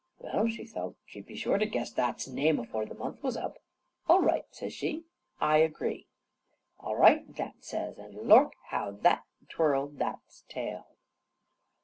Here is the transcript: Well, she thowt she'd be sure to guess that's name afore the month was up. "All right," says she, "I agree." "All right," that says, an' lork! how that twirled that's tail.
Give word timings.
Well, 0.17 0.47
she 0.47 0.65
thowt 0.65 0.95
she'd 1.05 1.27
be 1.27 1.35
sure 1.35 1.59
to 1.59 1.65
guess 1.67 1.91
that's 1.93 2.27
name 2.27 2.57
afore 2.57 2.87
the 2.87 2.95
month 2.95 3.21
was 3.21 3.37
up. 3.37 3.59
"All 4.09 4.19
right," 4.23 4.45
says 4.49 4.73
she, 4.73 5.03
"I 5.39 5.57
agree." 5.57 6.07
"All 6.79 6.95
right," 6.95 7.31
that 7.35 7.63
says, 7.63 7.99
an' 7.99 8.13
lork! 8.13 8.53
how 8.69 8.89
that 9.03 9.25
twirled 9.47 9.99
that's 9.99 10.43
tail. 10.49 10.87